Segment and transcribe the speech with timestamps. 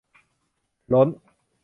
[0.91, 1.09] ล้น